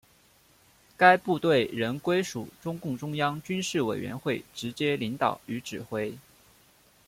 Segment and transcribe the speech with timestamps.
[0.97, 6.15] 该部队仍归属中共中央军事委员会直接领导与指挥。